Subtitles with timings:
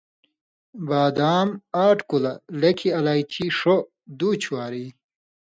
[0.87, 1.47] بادام
[1.85, 3.75] آٹھ کُلہۡ، لیٙکھیۡ الائچی ݜو،
[4.17, 4.85] دُو چواری۔َ